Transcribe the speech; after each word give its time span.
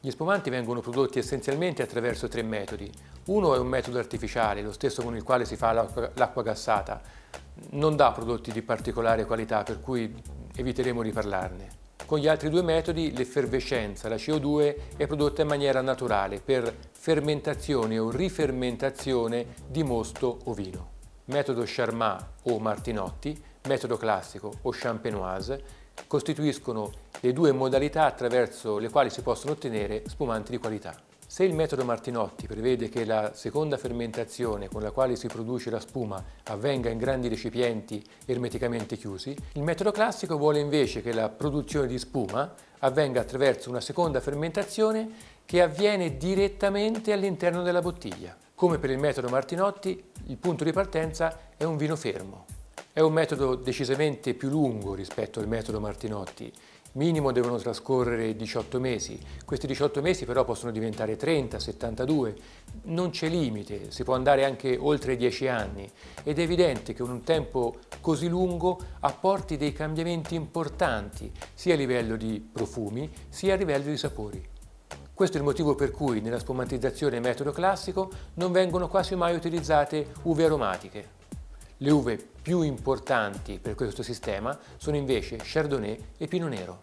Gli 0.00 0.10
spumanti 0.10 0.48
vengono 0.48 0.80
prodotti 0.80 1.18
essenzialmente 1.18 1.82
attraverso 1.82 2.28
tre 2.28 2.42
metodi. 2.42 2.90
Uno 3.26 3.54
è 3.54 3.58
un 3.58 3.66
metodo 3.66 3.98
artificiale, 3.98 4.62
lo 4.62 4.72
stesso 4.72 5.02
con 5.02 5.14
il 5.16 5.22
quale 5.22 5.44
si 5.44 5.56
fa 5.56 5.72
l'acqua 5.72 6.42
gassata. 6.42 7.00
Non 7.70 7.96
dà 7.96 8.12
prodotti 8.12 8.50
di 8.50 8.62
particolare 8.62 9.26
qualità, 9.26 9.62
per 9.64 9.80
cui 9.80 10.14
eviteremo 10.56 11.02
di 11.02 11.10
parlarne. 11.10 11.68
Con 12.06 12.18
gli 12.18 12.26
altri 12.26 12.48
due 12.48 12.62
metodi 12.62 13.14
l'effervescenza, 13.14 14.08
la 14.08 14.14
CO2, 14.14 14.96
è 14.96 15.06
prodotta 15.06 15.42
in 15.42 15.48
maniera 15.48 15.82
naturale 15.82 16.40
per 16.40 16.74
fermentazione 16.92 17.98
o 17.98 18.10
rifermentazione 18.10 19.46
di 19.66 19.82
mosto 19.82 20.38
o 20.44 20.54
vino. 20.54 20.96
Metodo 21.26 21.64
Charmat 21.66 22.24
o 22.44 22.58
Martinotti, 22.58 23.38
metodo 23.66 23.96
classico 23.96 24.52
o 24.62 24.70
Champenoise 24.72 25.86
costituiscono 26.06 26.92
le 27.20 27.32
due 27.32 27.52
modalità 27.52 28.04
attraverso 28.04 28.78
le 28.78 28.88
quali 28.88 29.10
si 29.10 29.22
possono 29.22 29.52
ottenere 29.52 30.04
spumanti 30.06 30.52
di 30.52 30.58
qualità. 30.58 30.94
Se 31.30 31.44
il 31.44 31.52
metodo 31.52 31.84
Martinotti 31.84 32.46
prevede 32.46 32.88
che 32.88 33.04
la 33.04 33.32
seconda 33.34 33.76
fermentazione 33.76 34.68
con 34.68 34.80
la 34.80 34.92
quale 34.92 35.14
si 35.14 35.26
produce 35.26 35.68
la 35.68 35.78
spuma 35.78 36.24
avvenga 36.44 36.88
in 36.88 36.96
grandi 36.96 37.28
recipienti 37.28 38.02
ermeticamente 38.24 38.96
chiusi, 38.96 39.36
il 39.52 39.62
metodo 39.62 39.90
classico 39.90 40.38
vuole 40.38 40.58
invece 40.58 41.02
che 41.02 41.12
la 41.12 41.28
produzione 41.28 41.86
di 41.86 41.98
spuma 41.98 42.54
avvenga 42.78 43.20
attraverso 43.20 43.68
una 43.68 43.82
seconda 43.82 44.20
fermentazione 44.20 45.10
che 45.44 45.60
avviene 45.60 46.16
direttamente 46.16 47.12
all'interno 47.12 47.62
della 47.62 47.82
bottiglia. 47.82 48.34
Come 48.54 48.78
per 48.78 48.88
il 48.88 48.98
metodo 48.98 49.28
Martinotti, 49.28 50.02
il 50.28 50.36
punto 50.38 50.64
di 50.64 50.72
partenza 50.72 51.50
è 51.58 51.64
un 51.64 51.76
vino 51.76 51.94
fermo. 51.94 52.57
È 52.98 53.00
un 53.00 53.12
metodo 53.12 53.54
decisamente 53.54 54.34
più 54.34 54.48
lungo 54.48 54.92
rispetto 54.92 55.38
al 55.38 55.46
metodo 55.46 55.78
Martinotti. 55.78 56.52
Minimo 56.94 57.30
devono 57.30 57.56
trascorrere 57.56 58.34
18 58.34 58.80
mesi. 58.80 59.16
Questi 59.44 59.68
18 59.68 60.02
mesi 60.02 60.24
però 60.24 60.44
possono 60.44 60.72
diventare 60.72 61.14
30, 61.14 61.60
72. 61.60 62.36
Non 62.86 63.10
c'è 63.10 63.28
limite, 63.28 63.92
si 63.92 64.02
può 64.02 64.16
andare 64.16 64.44
anche 64.44 64.76
oltre 64.76 65.14
10 65.14 65.46
anni 65.46 65.88
ed 66.24 66.40
è 66.40 66.42
evidente 66.42 66.92
che 66.92 67.04
un 67.04 67.22
tempo 67.22 67.76
così 68.00 68.26
lungo 68.26 68.80
apporti 68.98 69.56
dei 69.56 69.72
cambiamenti 69.72 70.34
importanti 70.34 71.30
sia 71.54 71.74
a 71.74 71.76
livello 71.76 72.16
di 72.16 72.44
profumi 72.52 73.08
sia 73.28 73.54
a 73.54 73.56
livello 73.56 73.90
di 73.90 73.96
sapori. 73.96 74.44
Questo 75.14 75.36
è 75.36 75.38
il 75.38 75.46
motivo 75.46 75.76
per 75.76 75.92
cui 75.92 76.20
nella 76.20 76.40
spumantizzazione 76.40 77.20
metodo 77.20 77.52
classico 77.52 78.10
non 78.34 78.50
vengono 78.50 78.88
quasi 78.88 79.14
mai 79.14 79.36
utilizzate 79.36 80.14
uve 80.22 80.46
aromatiche. 80.46 81.17
Le 81.80 81.90
uve 81.92 82.16
più 82.42 82.62
importanti 82.62 83.60
per 83.60 83.76
questo 83.76 84.02
sistema 84.02 84.58
sono 84.78 84.96
invece 84.96 85.38
Chardonnay 85.40 85.98
e 86.16 86.26
Pinot 86.26 86.50
Nero. 86.50 86.82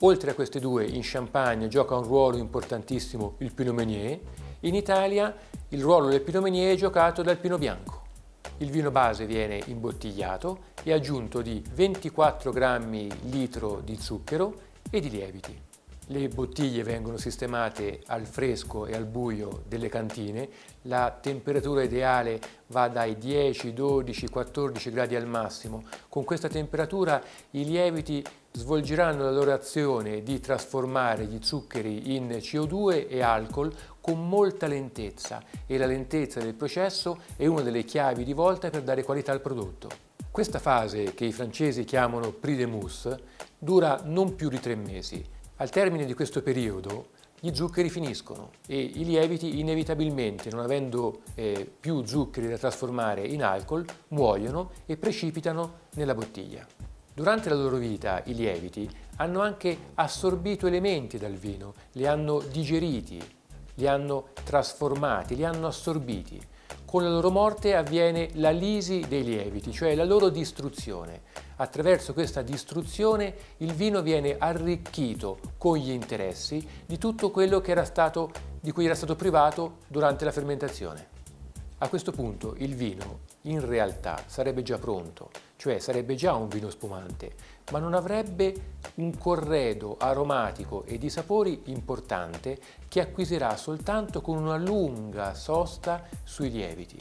Oltre 0.00 0.32
a 0.32 0.34
queste 0.34 0.58
due, 0.58 0.86
in 0.86 1.02
Champagne 1.04 1.68
gioca 1.68 1.94
un 1.94 2.02
ruolo 2.02 2.36
importantissimo 2.38 3.36
il 3.38 3.52
Pinot 3.52 3.74
Meunier, 3.74 4.18
in 4.60 4.74
Italia 4.74 5.32
il 5.68 5.80
ruolo 5.80 6.08
del 6.08 6.20
Pinot 6.20 6.42
Meunier 6.42 6.74
è 6.74 6.76
giocato 6.76 7.22
dal 7.22 7.38
Pinot 7.38 7.60
Bianco. 7.60 8.02
Il 8.58 8.70
vino 8.70 8.90
base 8.90 9.24
viene 9.24 9.62
imbottigliato 9.66 10.72
e 10.82 10.92
aggiunto 10.92 11.40
di 11.40 11.62
24 11.72 12.50
grammi 12.50 13.08
litro 13.30 13.80
di 13.84 13.96
zucchero 13.96 14.52
e 14.90 14.98
di 14.98 15.10
lieviti. 15.10 15.73
Le 16.08 16.28
bottiglie 16.28 16.82
vengono 16.82 17.16
sistemate 17.16 18.02
al 18.08 18.26
fresco 18.26 18.84
e 18.84 18.94
al 18.94 19.06
buio 19.06 19.62
delle 19.66 19.88
cantine, 19.88 20.46
la 20.82 21.18
temperatura 21.18 21.82
ideale 21.82 22.38
va 22.66 22.88
dai 22.88 23.16
10, 23.16 23.72
12, 23.72 24.28
14 24.28 24.90
gradi 24.90 25.16
al 25.16 25.26
massimo. 25.26 25.84
Con 26.10 26.24
questa 26.24 26.48
temperatura 26.48 27.22
i 27.52 27.64
lieviti 27.64 28.22
svolgeranno 28.52 29.24
la 29.24 29.30
loro 29.30 29.54
azione 29.54 30.22
di 30.22 30.40
trasformare 30.40 31.24
gli 31.24 31.38
zuccheri 31.40 32.14
in 32.14 32.28
CO2 32.28 33.08
e 33.08 33.22
alcol 33.22 33.72
con 34.02 34.28
molta 34.28 34.66
lentezza 34.66 35.42
e 35.66 35.78
la 35.78 35.86
lentezza 35.86 36.38
del 36.38 36.52
processo 36.52 37.20
è 37.34 37.46
una 37.46 37.62
delle 37.62 37.84
chiavi 37.84 38.24
di 38.24 38.34
volta 38.34 38.68
per 38.68 38.82
dare 38.82 39.04
qualità 39.04 39.32
al 39.32 39.40
prodotto. 39.40 39.88
Questa 40.30 40.58
fase, 40.58 41.14
che 41.14 41.24
i 41.24 41.32
francesi 41.32 41.84
chiamano 41.84 42.30
prix 42.30 42.58
de 42.58 42.66
mousse, 42.66 43.22
dura 43.56 44.02
non 44.04 44.34
più 44.34 44.50
di 44.50 44.60
tre 44.60 44.74
mesi 44.74 45.33
al 45.64 45.70
termine 45.70 46.04
di 46.04 46.12
questo 46.12 46.42
periodo 46.42 47.06
gli 47.40 47.54
zuccheri 47.54 47.88
finiscono 47.88 48.50
e 48.66 48.78
i 48.78 49.02
lieviti 49.02 49.60
inevitabilmente, 49.60 50.50
non 50.50 50.60
avendo 50.60 51.22
eh, 51.36 51.66
più 51.80 52.04
zuccheri 52.04 52.48
da 52.48 52.58
trasformare 52.58 53.26
in 53.26 53.42
alcol, 53.42 53.82
muoiono 54.08 54.72
e 54.84 54.98
precipitano 54.98 55.78
nella 55.94 56.14
bottiglia. 56.14 56.66
Durante 57.14 57.48
la 57.48 57.54
loro 57.54 57.78
vita 57.78 58.22
i 58.26 58.34
lieviti 58.34 58.86
hanno 59.16 59.40
anche 59.40 59.74
assorbito 59.94 60.66
elementi 60.66 61.16
dal 61.16 61.32
vino, 61.32 61.72
li 61.92 62.06
hanno 62.06 62.40
digeriti, 62.40 63.22
li 63.76 63.86
hanno 63.86 64.32
trasformati, 64.44 65.34
li 65.34 65.46
hanno 65.46 65.68
assorbiti. 65.68 66.38
Con 66.84 67.02
la 67.02 67.08
loro 67.08 67.30
morte 67.30 67.74
avviene 67.74 68.28
la 68.34 68.50
lisi 68.50 69.02
dei 69.08 69.24
lieviti, 69.24 69.72
cioè 69.72 69.94
la 69.94 70.04
loro 70.04 70.28
distruzione. 70.28 71.22
Attraverso 71.56 72.12
questa 72.14 72.42
distruzione 72.42 73.34
il 73.58 73.74
vino 73.74 74.02
viene 74.02 74.36
arricchito 74.38 75.38
con 75.56 75.76
gli 75.76 75.90
interessi 75.90 76.66
di 76.84 76.98
tutto 76.98 77.30
quello 77.30 77.62
stato, 77.84 78.30
di 78.60 78.72
cui 78.72 78.86
era 78.86 78.94
stato 78.96 79.14
privato 79.14 79.78
durante 79.86 80.24
la 80.24 80.32
fermentazione. 80.32 81.12
A 81.78 81.88
questo 81.88 82.12
punto 82.12 82.54
il 82.58 82.74
vino 82.74 83.20
in 83.42 83.64
realtà 83.64 84.22
sarebbe 84.26 84.62
già 84.62 84.78
pronto, 84.78 85.30
cioè 85.56 85.78
sarebbe 85.78 86.14
già 86.14 86.34
un 86.34 86.48
vino 86.48 86.70
spumante, 86.70 87.34
ma 87.70 87.78
non 87.78 87.94
avrebbe 87.94 88.54
un 88.94 89.16
corredo 89.16 89.96
aromatico 89.98 90.84
e 90.86 90.98
di 90.98 91.10
sapori 91.10 91.62
importante 91.66 92.58
che 92.88 93.00
acquisirà 93.00 93.56
soltanto 93.56 94.20
con 94.22 94.38
una 94.38 94.56
lunga 94.56 95.34
sosta 95.34 96.02
sui 96.24 96.50
lieviti. 96.50 96.96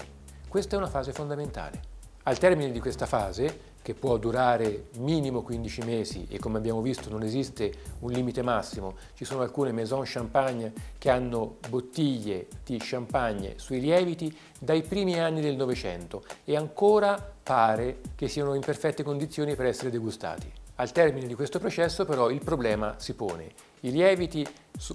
Questa 0.48 0.76
è 0.76 0.78
una 0.78 0.90
fase 0.90 1.12
fondamentale. 1.12 1.92
Al 2.24 2.38
termine 2.38 2.72
di 2.72 2.80
questa 2.80 3.06
fase 3.06 3.73
che 3.84 3.94
può 3.94 4.18
durare 4.18 4.86
minimo 4.98 5.44
15 5.44 5.82
mesi 5.84 6.26
e 6.30 6.40
come 6.40 6.58
abbiamo 6.58 6.82
visto 6.82 7.10
non 7.10 7.22
esiste 7.22 7.72
un 8.00 8.12
limite 8.12 8.42
massimo, 8.42 8.96
ci 9.14 9.26
sono 9.26 9.42
alcune 9.42 9.72
maison 9.72 10.02
champagne 10.06 10.74
che 10.98 11.12
hanno 11.12 11.58
bottiglie 11.70 12.48
di 12.66 12.78
champagne 12.80 13.56
sui 13.58 13.82
lieviti 13.82 14.36
dai 14.58 14.82
primi 14.82 15.20
anni 15.20 15.42
del 15.42 15.58
Novecento 15.58 16.24
e 16.46 16.56
ancora 16.56 17.34
pare 17.44 18.00
che 18.16 18.30
siano 18.30 18.56
in 18.56 18.62
perfette 18.62 19.04
condizioni 19.04 19.56
per 19.56 19.66
essere 19.66 19.92
degustati. 19.92 20.52
Al 20.76 20.92
termine 20.92 21.28
di 21.28 21.36
questo 21.36 21.60
processo 21.60 22.06
però 22.06 22.32
il 22.32 22.42
problema 22.44 22.96
si 22.98 23.14
pone. 23.14 23.52
I 23.82 23.92
lieviti 23.92 24.48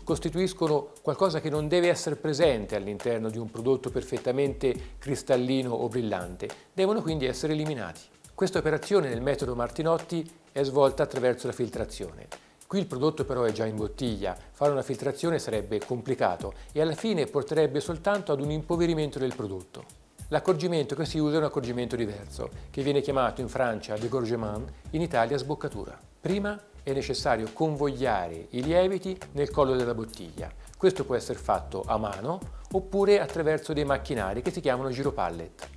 costituiscono 0.02 0.92
qualcosa 1.02 1.40
che 1.40 1.50
non 1.50 1.68
deve 1.68 1.88
essere 1.88 2.16
presente 2.16 2.74
all'interno 2.74 3.28
di 3.28 3.38
un 3.38 3.50
prodotto 3.50 3.90
perfettamente 3.90 4.96
cristallino 4.98 5.70
o 5.70 5.86
brillante, 5.88 6.48
devono 6.72 7.02
quindi 7.02 7.26
essere 7.26 7.52
eliminati. 7.52 8.00
Questa 8.38 8.60
operazione 8.60 9.08
nel 9.08 9.20
metodo 9.20 9.56
Martinotti 9.56 10.24
è 10.52 10.62
svolta 10.62 11.02
attraverso 11.02 11.48
la 11.48 11.52
filtrazione. 11.52 12.28
Qui 12.68 12.78
il 12.78 12.86
prodotto 12.86 13.24
però 13.24 13.42
è 13.42 13.50
già 13.50 13.66
in 13.66 13.74
bottiglia, 13.74 14.36
fare 14.52 14.70
una 14.70 14.84
filtrazione 14.84 15.40
sarebbe 15.40 15.80
complicato 15.84 16.52
e 16.70 16.80
alla 16.80 16.94
fine 16.94 17.26
porterebbe 17.26 17.80
soltanto 17.80 18.30
ad 18.30 18.40
un 18.40 18.52
impoverimento 18.52 19.18
del 19.18 19.34
prodotto. 19.34 19.82
L'accorgimento 20.28 20.94
che 20.94 21.04
si 21.04 21.18
usa 21.18 21.34
è 21.34 21.38
un 21.38 21.46
accorgimento 21.46 21.96
diverso, 21.96 22.48
che 22.70 22.84
viene 22.84 23.00
chiamato 23.00 23.40
in 23.40 23.48
Francia 23.48 23.96
dégorgement, 23.96 24.70
in 24.90 25.02
Italia 25.02 25.36
sboccatura. 25.36 25.98
Prima 26.20 26.56
è 26.84 26.92
necessario 26.92 27.50
convogliare 27.52 28.46
i 28.50 28.62
lieviti 28.62 29.18
nel 29.32 29.50
collo 29.50 29.74
della 29.74 29.94
bottiglia. 29.94 30.48
Questo 30.76 31.04
può 31.04 31.16
essere 31.16 31.40
fatto 31.40 31.82
a 31.84 31.98
mano 31.98 32.38
oppure 32.70 33.18
attraverso 33.18 33.72
dei 33.72 33.84
macchinari 33.84 34.42
che 34.42 34.52
si 34.52 34.60
chiamano 34.60 34.90
giropallet. 34.90 35.70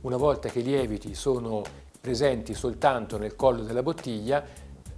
Una 0.00 0.16
volta 0.16 0.48
che 0.48 0.60
i 0.60 0.62
lieviti 0.62 1.12
sono 1.14 1.62
presenti 2.00 2.54
soltanto 2.54 3.18
nel 3.18 3.36
collo 3.36 3.62
della 3.62 3.82
bottiglia, 3.82 4.44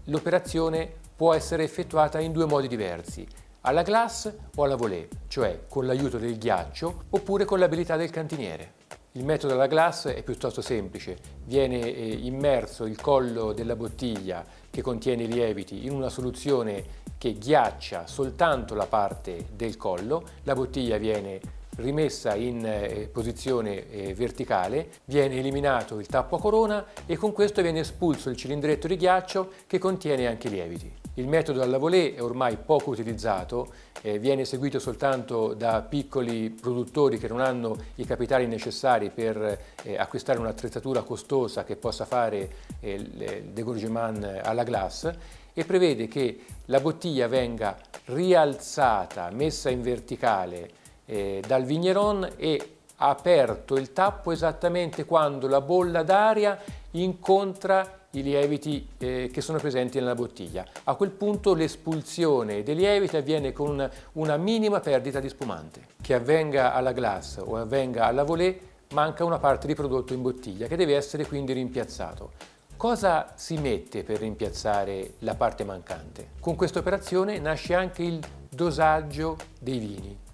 l'operazione 0.05 0.91
può 1.17 1.35
essere 1.35 1.64
effettuata 1.64 2.20
in 2.20 2.32
due 2.32 2.47
modi 2.47 2.69
diversi, 2.69 3.26
alla 3.62 3.82
glace 3.82 4.38
o 4.56 4.64
alla 4.64 4.76
volée, 4.76 5.08
cioè 5.29 5.64
con 5.69 5.87
l'aiuto 5.87 6.19
del 6.19 6.38
ghiaccio 6.38 7.05
oppure 7.11 7.44
con 7.44 7.58
l'abilità 7.58 7.97
del 7.97 8.11
cantiniere. 8.11 8.79
Il 9.12 9.25
metodo 9.25 9.55
alla 9.55 9.67
glace 9.67 10.14
è 10.14 10.23
piuttosto 10.23 10.62
semplice, 10.62 11.19
viene 11.44 11.81
eh, 11.81 12.12
immerso 12.23 12.85
il 12.85 13.00
collo 13.00 13.52
della 13.52 13.75
bottiglia 13.75 14.44
che 14.70 14.82
contiene 14.82 15.25
i 15.25 15.29
lieviti 15.29 15.85
in 15.85 15.93
una 15.93 16.08
soluzione 16.08 16.99
che 17.19 17.32
ghiaccia 17.35 18.06
soltanto 18.06 18.75
la 18.75 18.87
parte 18.87 19.49
del 19.52 19.76
collo, 19.76 20.23
la 20.44 20.55
bottiglia 20.55 20.97
viene 20.97 21.41
rimessa 21.77 22.35
in 22.35 22.65
eh, 22.65 23.09
posizione 23.13 23.89
eh, 23.89 24.15
verticale, 24.15 24.89
viene 25.05 25.37
eliminato 25.37 25.99
il 25.99 26.07
tappo 26.07 26.37
a 26.37 26.41
corona 26.41 26.85
e 27.07 27.17
con 27.17 27.33
questo 27.33 27.63
viene 27.63 27.81
espulso 27.81 28.31
il 28.31 28.37
cilindretto 28.37 28.87
di 28.87 28.97
ghiaccio 28.97 29.51
che 29.67 29.79
contiene 29.79 30.27
anche 30.27 30.49
i 30.49 30.51
lieviti. 30.51 30.93
Il 31.15 31.27
metodo 31.27 31.63
alla 31.63 31.79
volée 31.79 32.15
è 32.15 32.23
ormai 32.23 32.57
poco 32.57 32.91
utilizzato, 32.91 33.73
eh, 34.03 34.19
viene 34.19 34.43
eseguito 34.43 34.79
soltanto 34.79 35.55
da 35.55 35.83
piccoli 35.83 36.51
produttori 36.51 37.19
che 37.19 37.29
non 37.29 37.41
hanno 37.41 37.77
i 37.97 38.05
capitali 38.05 38.47
necessari 38.47 39.11
per 39.11 39.59
acquistare 39.97 40.39
un'attrezzatura 40.39 41.03
costosa 41.03 41.65
che 41.65 41.77
possa 41.77 42.05
fare 42.05 42.51
il 42.81 43.51
degorgement 43.53 44.41
alla 44.43 44.63
glace 44.63 45.39
e 45.53 45.65
prevede 45.65 46.09
che 46.09 46.41
la 46.67 46.81
bottiglia 46.81 47.27
venga 47.27 47.77
rialzata, 48.07 49.31
messa 49.31 49.69
in 49.69 49.83
verticale 49.83 50.79
eh, 51.11 51.43
dal 51.45 51.65
vigneron 51.65 52.29
e 52.37 52.77
aperto 52.97 53.77
il 53.77 53.93
tappo 53.93 54.31
esattamente 54.31 55.05
quando 55.05 55.49
la 55.49 55.61
bolla 55.61 56.03
d'aria 56.03 56.59
incontra 56.93 57.99
i 58.11 58.23
lieviti 58.23 58.89
eh, 58.99 59.31
che 59.33 59.41
sono 59.41 59.59
presenti 59.59 59.99
nella 59.99 60.15
bottiglia. 60.15 60.65
A 60.85 60.95
quel 60.95 61.11
punto 61.11 61.55
l'espulsione 61.55 62.62
dei 62.62 62.75
lieviti 62.75 63.17
avviene 63.17 63.53
con 63.53 63.71
una, 63.71 63.91
una, 64.12 64.37
minima 64.37 64.81
perdita 64.81 65.21
di 65.21 65.29
spumante. 65.29 65.83
Che 66.01 66.15
avvenga 66.15 66.75
alla 66.75 66.93
glace 66.93 67.41
o 67.41 67.57
avvenga 67.57 68.07
alla 68.07 68.25
volée, 68.25 68.69
manca 68.93 69.25
una 69.25 69.39
parte 69.39 69.67
di 69.67 69.75
prodotto 69.75 70.12
in 70.12 70.23
bottiglia 70.23 70.67
che 70.67 70.77
deve 70.77 70.97
essere 70.97 71.27
quindi 71.27 71.53
rimpiazzato. 71.53 72.33
Cosa 72.77 73.33
si 73.37 73.57
mette 73.59 74.03
per 74.05 74.19
rimpiazzare 74.19 75.15
la 75.19 75.35
parte 75.35 75.65
mancante? 75.65 76.31
Con 76.41 76.57
questa 76.57 76.79
operazione 76.79 77.39
nasce 77.39 77.75
anche 77.75 78.03
il 78.03 78.21
dosaggio 78.49 79.37
dei 79.61 79.79
vini. 79.79 80.29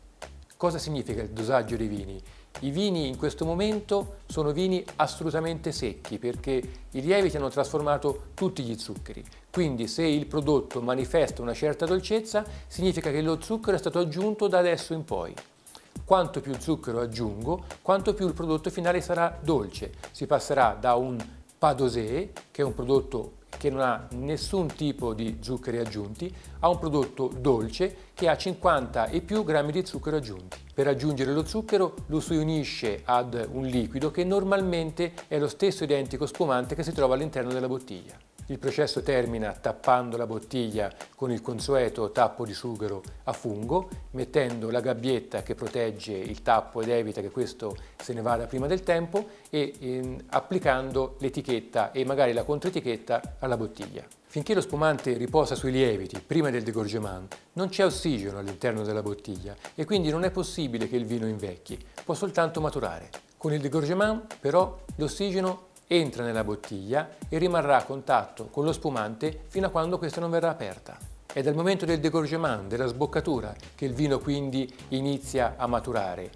Cosa 0.56 0.78
significa 0.78 1.20
il 1.20 1.28
dosaggio 1.28 1.76
dei 1.76 1.86
vini? 1.86 2.18
I 2.60 2.70
vini 2.70 3.08
in 3.08 3.18
questo 3.18 3.44
momento 3.44 4.20
sono 4.24 4.52
vini 4.52 4.82
assolutamente 4.96 5.70
secchi 5.70 6.18
perché 6.18 6.62
i 6.92 7.02
lieviti 7.02 7.36
hanno 7.36 7.50
trasformato 7.50 8.28
tutti 8.32 8.62
gli 8.62 8.74
zuccheri. 8.78 9.22
Quindi 9.50 9.86
se 9.86 10.04
il 10.04 10.24
prodotto 10.24 10.80
manifesta 10.80 11.42
una 11.42 11.52
certa 11.52 11.84
dolcezza 11.84 12.42
significa 12.68 13.10
che 13.10 13.20
lo 13.20 13.38
zucchero 13.38 13.76
è 13.76 13.78
stato 13.78 13.98
aggiunto 13.98 14.48
da 14.48 14.56
adesso 14.56 14.94
in 14.94 15.04
poi. 15.04 15.34
Quanto 16.06 16.40
più 16.40 16.54
zucchero 16.58 17.00
aggiungo, 17.00 17.64
quanto 17.82 18.14
più 18.14 18.26
il 18.26 18.32
prodotto 18.32 18.70
finale 18.70 19.02
sarà 19.02 19.38
dolce. 19.38 19.92
Si 20.10 20.24
passerà 20.24 20.74
da 20.80 20.94
un 20.94 21.22
padosé, 21.58 22.32
che 22.50 22.62
è 22.62 22.64
un 22.64 22.74
prodotto 22.74 23.32
che 23.66 23.70
non 23.70 23.80
ha 23.80 24.06
nessun 24.12 24.68
tipo 24.68 25.12
di 25.12 25.38
zuccheri 25.40 25.78
aggiunti, 25.78 26.32
a 26.60 26.68
un 26.68 26.78
prodotto 26.78 27.32
dolce 27.36 27.96
che 28.14 28.28
ha 28.28 28.36
50 28.36 29.06
e 29.06 29.20
più 29.22 29.42
grammi 29.42 29.72
di 29.72 29.84
zucchero 29.84 30.16
aggiunti. 30.16 30.58
Per 30.72 30.86
aggiungere 30.86 31.32
lo 31.32 31.44
zucchero 31.44 31.94
lo 32.06 32.20
si 32.20 32.36
unisce 32.36 33.02
ad 33.04 33.48
un 33.50 33.66
liquido 33.66 34.12
che 34.12 34.22
normalmente 34.22 35.14
è 35.26 35.38
lo 35.38 35.48
stesso 35.48 35.82
identico 35.82 36.26
spumante 36.26 36.76
che 36.76 36.84
si 36.84 36.92
trova 36.92 37.14
all'interno 37.14 37.52
della 37.52 37.66
bottiglia. 37.66 38.16
Il 38.48 38.60
processo 38.60 39.02
termina 39.02 39.50
tappando 39.52 40.16
la 40.16 40.26
bottiglia 40.26 40.92
con 41.16 41.32
il 41.32 41.42
consueto 41.42 42.12
tappo 42.12 42.44
di 42.44 42.54
sughero 42.54 43.02
a 43.24 43.32
fungo, 43.32 43.88
mettendo 44.12 44.70
la 44.70 44.78
gabbietta 44.78 45.42
che 45.42 45.56
protegge 45.56 46.12
il 46.12 46.42
tappo 46.42 46.80
ed 46.80 46.90
evita 46.90 47.20
che 47.20 47.30
questo 47.30 47.76
se 48.00 48.12
ne 48.12 48.22
vada 48.22 48.46
prima 48.46 48.68
del 48.68 48.84
tempo 48.84 49.26
e 49.50 49.74
eh, 49.80 50.16
applicando 50.28 51.16
l'etichetta 51.18 51.90
e 51.90 52.04
magari 52.04 52.32
la 52.32 52.44
controetichetta 52.44 53.36
alla 53.40 53.56
bottiglia. 53.56 54.06
Finché 54.28 54.54
lo 54.54 54.60
spumante 54.60 55.16
riposa 55.16 55.56
sui 55.56 55.72
lieviti 55.72 56.20
prima 56.20 56.48
del 56.50 56.62
degorgement 56.62 57.36
non 57.54 57.68
c'è 57.68 57.84
ossigeno 57.84 58.38
all'interno 58.38 58.84
della 58.84 59.02
bottiglia 59.02 59.56
e 59.74 59.84
quindi 59.84 60.10
non 60.10 60.22
è 60.22 60.30
possibile 60.30 60.88
che 60.88 60.94
il 60.94 61.06
vino 61.06 61.26
invecchi, 61.26 61.76
può 62.04 62.14
soltanto 62.14 62.60
maturare. 62.60 63.10
Con 63.36 63.52
il 63.52 63.60
degorgement 63.60 64.36
però 64.38 64.78
l'ossigeno 64.96 65.74
entra 65.86 66.24
nella 66.24 66.44
bottiglia 66.44 67.10
e 67.28 67.38
rimarrà 67.38 67.76
a 67.76 67.84
contatto 67.84 68.48
con 68.50 68.64
lo 68.64 68.72
spumante 68.72 69.44
fino 69.48 69.66
a 69.66 69.70
quando 69.70 69.98
questa 69.98 70.20
non 70.20 70.30
verrà 70.30 70.50
aperta. 70.50 70.96
È 71.32 71.42
dal 71.42 71.54
momento 71.54 71.84
del 71.84 72.00
degorgement, 72.00 72.66
della 72.66 72.86
sboccatura, 72.86 73.54
che 73.74 73.84
il 73.84 73.92
vino 73.92 74.18
quindi 74.18 74.72
inizia 74.88 75.54
a 75.56 75.66
maturare. 75.66 76.30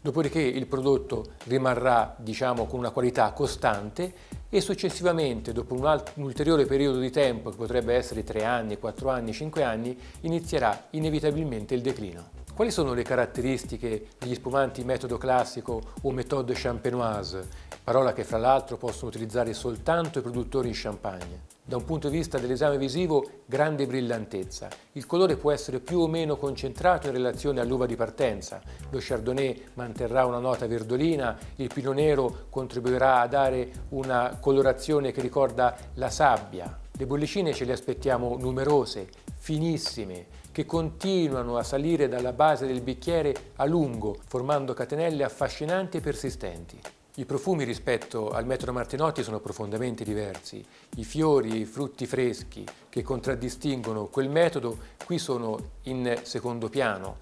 Dopodiché 0.00 0.40
il 0.40 0.66
prodotto 0.66 1.32
rimarrà 1.44 2.14
diciamo, 2.16 2.66
con 2.66 2.78
una 2.78 2.90
qualità 2.90 3.30
costante 3.32 4.14
e 4.48 4.60
successivamente, 4.60 5.52
dopo 5.52 5.74
un, 5.74 5.84
alt- 5.84 6.12
un, 6.14 6.24
ulteriore 6.24 6.64
periodo 6.64 6.98
di 6.98 7.10
tempo, 7.10 7.50
che 7.50 7.56
potrebbe 7.56 7.94
essere 7.94 8.24
3 8.24 8.44
anni, 8.44 8.78
4 8.78 9.10
anni, 9.10 9.32
5 9.32 9.62
anni, 9.62 9.98
inizierà 10.20 10.86
inevitabilmente 10.90 11.74
il 11.74 11.82
declino. 11.82 12.30
Quali 12.58 12.72
sono 12.72 12.92
le 12.92 13.04
caratteristiche 13.04 14.08
degli 14.18 14.34
spumanti 14.34 14.82
metodo 14.82 15.16
classico 15.16 15.80
o 16.02 16.10
méthode 16.10 16.54
champenoise 16.56 17.46
parola 17.84 18.12
che 18.12 18.24
fra 18.24 18.36
l'altro 18.36 18.76
possono 18.76 19.10
utilizzare 19.10 19.54
soltanto 19.54 20.18
i 20.18 20.22
produttori 20.22 20.66
in 20.66 20.74
champagne. 20.74 21.42
Da 21.62 21.76
un 21.76 21.84
punto 21.84 22.08
di 22.08 22.16
vista 22.16 22.36
dell'esame 22.36 22.76
visivo, 22.76 23.24
grande 23.46 23.86
brillantezza. 23.86 24.68
Il 24.94 25.06
colore 25.06 25.36
può 25.36 25.52
essere 25.52 25.78
più 25.78 26.00
o 26.00 26.08
meno 26.08 26.36
concentrato 26.36 27.06
in 27.06 27.12
relazione 27.12 27.60
all'uva 27.60 27.86
di 27.86 27.94
partenza. 27.94 28.60
Lo 28.90 28.98
Chardonnay 29.00 29.66
manterrà 29.74 30.26
una 30.26 30.40
nota 30.40 30.66
verdolina, 30.66 31.38
il 31.56 31.70
Pinot 31.72 31.94
Nero 31.94 32.46
contribuirà 32.50 33.20
a 33.20 33.28
dare 33.28 33.70
una 33.90 34.36
colorazione 34.40 35.12
che 35.12 35.20
ricorda 35.20 35.76
la 35.94 36.10
sabbia. 36.10 36.86
Le 36.98 37.06
bollicine 37.06 37.54
ce 37.54 37.64
le 37.64 37.74
aspettiamo 37.74 38.36
numerose, 38.40 39.08
finissime, 39.36 40.26
che 40.50 40.66
continuano 40.66 41.56
a 41.56 41.62
salire 41.62 42.08
dalla 42.08 42.32
base 42.32 42.66
del 42.66 42.80
bicchiere 42.80 43.52
a 43.54 43.64
lungo, 43.66 44.18
formando 44.26 44.74
catenelle 44.74 45.22
affascinanti 45.22 45.98
e 45.98 46.00
persistenti. 46.00 46.76
I 47.14 47.24
profumi 47.24 47.62
rispetto 47.62 48.30
al 48.30 48.46
metodo 48.46 48.72
Martinotti 48.72 49.22
sono 49.22 49.38
profondamente 49.38 50.02
diversi. 50.02 50.64
I 50.96 51.04
fiori 51.04 51.52
e 51.52 51.58
i 51.58 51.64
frutti 51.66 52.04
freschi 52.04 52.66
che 52.88 53.02
contraddistinguono 53.04 54.06
quel 54.06 54.28
metodo 54.28 54.76
qui 55.04 55.18
sono 55.18 55.56
in 55.84 56.18
secondo 56.24 56.68
piano. 56.68 57.18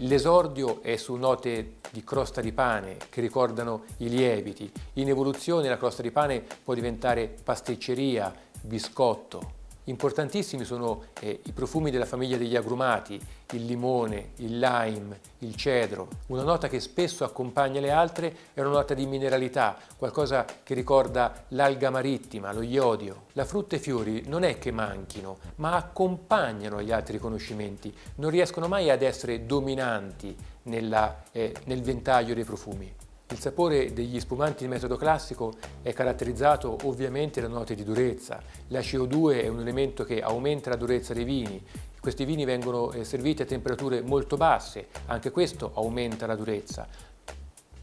L'esordio 0.00 0.82
è 0.82 0.96
su 0.96 1.14
note 1.14 1.76
di 1.90 2.04
crosta 2.04 2.42
di 2.42 2.52
pane 2.52 2.98
che 3.08 3.22
ricordano 3.22 3.84
i 3.98 4.10
lieviti. 4.10 4.70
In 4.94 5.08
evoluzione 5.08 5.70
la 5.70 5.78
crosta 5.78 6.02
di 6.02 6.10
pane 6.10 6.44
può 6.62 6.74
diventare 6.74 7.34
pasticceria, 7.42 8.30
biscotto. 8.66 9.54
Importantissimi 9.88 10.64
sono 10.64 11.04
eh, 11.20 11.40
i 11.44 11.52
profumi 11.52 11.92
della 11.92 12.06
famiglia 12.06 12.36
degli 12.36 12.56
agrumati, 12.56 13.20
il 13.52 13.64
limone, 13.64 14.30
il 14.38 14.58
lime, 14.58 15.20
il 15.38 15.54
cedro. 15.54 16.08
Una 16.26 16.42
nota 16.42 16.66
che 16.66 16.80
spesso 16.80 17.22
accompagna 17.22 17.78
le 17.78 17.92
altre 17.92 18.36
è 18.52 18.60
una 18.60 18.70
nota 18.70 18.94
di 18.94 19.06
mineralità, 19.06 19.76
qualcosa 19.96 20.44
che 20.64 20.74
ricorda 20.74 21.44
l'alga 21.50 21.90
marittima, 21.90 22.52
lo 22.52 22.62
iodio. 22.62 23.26
La 23.34 23.44
frutta 23.44 23.76
e 23.76 23.78
i 23.78 23.82
fiori 23.82 24.24
non 24.26 24.42
è 24.42 24.58
che 24.58 24.72
manchino, 24.72 25.38
ma 25.56 25.76
accompagnano 25.76 26.82
gli 26.82 26.90
altri 26.90 27.12
riconoscimenti, 27.12 27.94
non 28.16 28.30
riescono 28.30 28.66
mai 28.66 28.90
ad 28.90 29.02
essere 29.02 29.46
dominanti 29.46 30.36
nella, 30.64 31.22
eh, 31.30 31.54
nel 31.66 31.82
ventaglio 31.82 32.34
dei 32.34 32.44
profumi. 32.44 32.92
Il 33.28 33.40
sapore 33.40 33.92
degli 33.92 34.20
spumanti 34.20 34.62
di 34.62 34.70
metodo 34.70 34.96
classico 34.96 35.54
è 35.82 35.92
caratterizzato 35.92 36.76
ovviamente 36.84 37.40
da 37.40 37.48
note 37.48 37.74
di 37.74 37.82
durezza. 37.82 38.40
La 38.68 38.78
CO2 38.78 39.42
è 39.42 39.48
un 39.48 39.58
elemento 39.58 40.04
che 40.04 40.22
aumenta 40.22 40.70
la 40.70 40.76
durezza 40.76 41.12
dei 41.12 41.24
vini. 41.24 41.60
Questi 42.00 42.24
vini 42.24 42.44
vengono 42.44 42.92
eh, 42.92 43.02
serviti 43.02 43.42
a 43.42 43.44
temperature 43.44 44.00
molto 44.00 44.36
basse, 44.36 44.86
anche 45.06 45.32
questo 45.32 45.72
aumenta 45.74 46.26
la 46.26 46.36
durezza. 46.36 46.86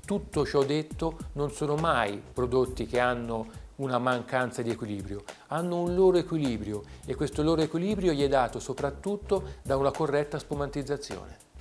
Tutto 0.06 0.46
ciò 0.46 0.64
detto 0.64 1.18
non 1.34 1.52
sono 1.52 1.76
mai 1.76 2.22
prodotti 2.34 2.86
che 2.86 3.00
hanno 3.00 3.48
una 3.76 3.98
mancanza 3.98 4.62
di 4.62 4.70
equilibrio, 4.70 5.26
hanno 5.48 5.82
un 5.82 5.94
loro 5.94 6.18
equilibrio 6.18 6.84
e 7.06 7.16
questo 7.16 7.44
loro 7.44 7.62
equilibrio 7.62 8.14
gli 8.14 8.24
è 8.24 8.30
dato 8.30 8.62
soprattutto 8.62 9.44
da 9.62 9.76
una 9.76 9.92
corretta 9.92 10.40
spumantizzazione. 10.40 11.52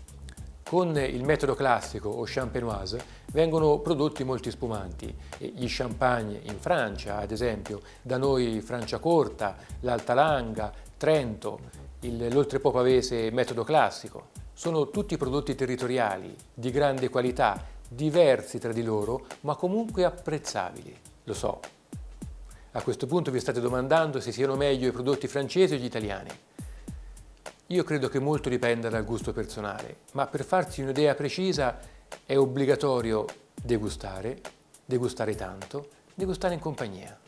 Con 0.72 0.96
il 0.96 1.22
metodo 1.22 1.54
classico 1.54 2.08
o 2.08 2.24
champenoise 2.24 3.04
vengono 3.32 3.80
prodotti 3.80 4.24
molti 4.24 4.50
spumanti, 4.50 5.14
gli 5.36 5.66
champagne 5.66 6.40
in 6.44 6.58
Francia 6.58 7.18
ad 7.18 7.30
esempio, 7.30 7.82
da 8.00 8.16
noi 8.16 8.62
Franciacorta, 8.62 9.54
l'Alta 9.80 10.14
Langa, 10.14 10.72
Trento, 10.96 11.60
l'Oltrepo 12.00 12.70
Pavese 12.70 13.30
metodo 13.32 13.64
classico. 13.64 14.28
Sono 14.54 14.88
tutti 14.88 15.18
prodotti 15.18 15.54
territoriali 15.54 16.34
di 16.54 16.70
grande 16.70 17.10
qualità, 17.10 17.62
diversi 17.86 18.58
tra 18.58 18.72
di 18.72 18.82
loro, 18.82 19.26
ma 19.40 19.56
comunque 19.56 20.06
apprezzabili. 20.06 20.98
Lo 21.24 21.34
so. 21.34 21.60
A 22.70 22.80
questo 22.80 23.06
punto 23.06 23.30
vi 23.30 23.40
state 23.40 23.60
domandando 23.60 24.20
se 24.20 24.32
siano 24.32 24.56
meglio 24.56 24.88
i 24.88 24.92
prodotti 24.92 25.28
francesi 25.28 25.74
o 25.74 25.76
gli 25.76 25.84
italiani. 25.84 26.30
Io 27.72 27.84
credo 27.84 28.10
che 28.10 28.18
molto 28.18 28.50
dipenda 28.50 28.90
dal 28.90 29.02
gusto 29.02 29.32
personale, 29.32 30.00
ma 30.12 30.26
per 30.26 30.44
farsi 30.44 30.82
un'idea 30.82 31.14
precisa 31.14 31.78
è 32.26 32.36
obbligatorio 32.36 33.24
degustare, 33.54 34.42
degustare 34.84 35.34
tanto, 35.34 35.88
degustare 36.14 36.52
in 36.52 36.60
compagnia. 36.60 37.18